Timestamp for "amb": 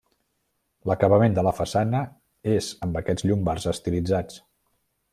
2.87-3.01